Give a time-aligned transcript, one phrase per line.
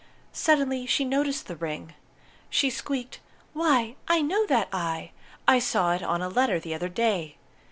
[0.33, 1.93] Suddenly she noticed the ring.
[2.49, 3.19] She squeaked,
[3.53, 5.11] 'Why, I know that eye!
[5.47, 7.35] I saw it on a letter the other day.'